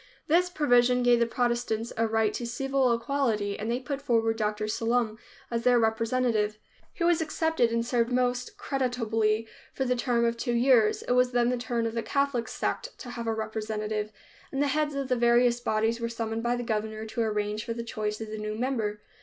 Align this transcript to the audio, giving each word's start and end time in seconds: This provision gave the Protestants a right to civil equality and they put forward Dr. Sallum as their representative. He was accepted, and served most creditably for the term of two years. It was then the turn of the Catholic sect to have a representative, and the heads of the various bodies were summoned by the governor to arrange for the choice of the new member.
This 0.25 0.49
provision 0.49 1.03
gave 1.03 1.19
the 1.19 1.27
Protestants 1.27 1.93
a 1.95 2.07
right 2.07 2.33
to 2.33 2.47
civil 2.47 2.91
equality 2.91 3.59
and 3.59 3.69
they 3.69 3.79
put 3.79 4.01
forward 4.01 4.35
Dr. 4.35 4.65
Sallum 4.65 5.19
as 5.51 5.61
their 5.63 5.77
representative. 5.77 6.57
He 6.91 7.03
was 7.03 7.21
accepted, 7.21 7.71
and 7.71 7.85
served 7.85 8.11
most 8.11 8.57
creditably 8.57 9.47
for 9.75 9.85
the 9.85 9.95
term 9.95 10.25
of 10.25 10.37
two 10.37 10.53
years. 10.53 11.03
It 11.03 11.11
was 11.11 11.33
then 11.33 11.49
the 11.49 11.55
turn 11.57 11.85
of 11.85 11.93
the 11.93 12.01
Catholic 12.01 12.47
sect 12.47 12.97
to 12.97 13.11
have 13.11 13.27
a 13.27 13.33
representative, 13.35 14.11
and 14.51 14.59
the 14.59 14.69
heads 14.69 14.95
of 14.95 15.07
the 15.07 15.15
various 15.15 15.59
bodies 15.59 15.99
were 15.99 16.09
summoned 16.09 16.41
by 16.41 16.55
the 16.55 16.63
governor 16.63 17.05
to 17.05 17.21
arrange 17.21 17.63
for 17.63 17.73
the 17.73 17.83
choice 17.83 18.19
of 18.19 18.29
the 18.31 18.39
new 18.39 18.55
member. 18.55 19.01